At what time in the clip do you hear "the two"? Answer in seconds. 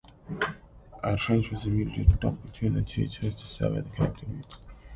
2.73-3.07